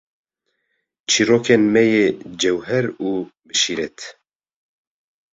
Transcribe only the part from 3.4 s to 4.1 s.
bi şîret.